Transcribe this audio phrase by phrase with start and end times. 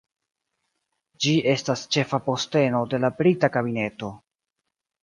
[1.25, 4.15] Ĝi estas ĉefa posteno de la Brita Kabineto.